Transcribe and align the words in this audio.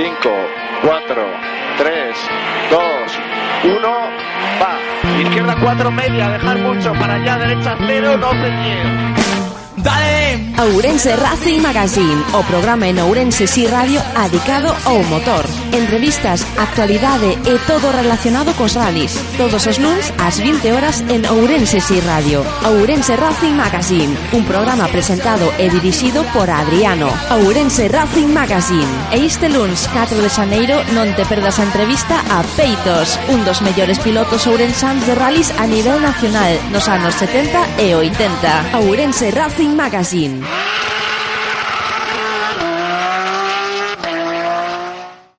5, 0.00 0.16
4, 0.82 1.26
3, 1.76 2.16
2, 2.70 2.80
1, 3.76 3.88
va. 4.58 5.20
Izquierda 5.20 5.54
4, 5.60 5.90
media, 5.90 6.30
dejar 6.30 6.56
mucho, 6.56 6.94
para 6.94 7.16
allá, 7.16 7.36
derecha 7.36 7.76
0, 7.86 8.16
12, 8.16 8.36
10. 8.38 9.39
Ourense 10.60 11.16
Racing 11.16 11.62
Magazine, 11.62 12.22
o 12.36 12.42
programa 12.42 12.86
en 12.86 12.98
Ourense 13.00 13.46
Si 13.46 13.66
Radio 13.66 13.96
adicado 14.12 14.68
ao 14.84 15.00
motor. 15.08 15.48
Entrevistas, 15.72 16.44
actualidade 16.60 17.32
e 17.48 17.56
todo 17.64 17.88
relacionado 17.88 18.52
cos 18.52 18.76
rallies. 18.76 19.16
Todos 19.40 19.64
os 19.64 19.80
luns 19.80 20.12
ás 20.20 20.36
20 20.36 20.68
horas 20.76 21.00
en 21.08 21.24
Ourense 21.32 21.80
Si 21.80 21.96
Radio. 22.04 22.44
Ourense 22.68 23.16
Racing 23.16 23.56
Magazine, 23.56 24.12
un 24.36 24.44
programa 24.44 24.84
presentado 24.92 25.48
e 25.56 25.72
dirixido 25.72 26.28
por 26.36 26.52
Adriano. 26.52 27.08
Ourense 27.40 27.88
Racing 27.88 28.28
Magazine. 28.28 28.92
E 29.16 29.24
este 29.24 29.48
luns 29.48 29.88
4 29.96 30.20
de 30.20 30.28
xaneiro 30.28 30.76
non 30.92 31.08
te 31.16 31.24
perdas 31.24 31.56
a 31.56 31.64
entrevista 31.64 32.20
a 32.28 32.44
Peitos, 32.52 33.16
un 33.32 33.48
dos 33.48 33.64
mellores 33.64 33.96
pilotos 34.04 34.44
ourensans 34.44 35.08
de 35.08 35.16
rallies 35.16 35.56
a 35.56 35.64
nivel 35.64 36.04
nacional 36.04 36.52
nos 36.68 36.84
anos 36.84 37.16
70 37.16 37.80
e 37.80 37.96
80. 37.96 38.76
Ourense 38.76 39.32
Racing 39.32 39.72
Magazine. 39.72 40.49
Yeah. 40.50 40.80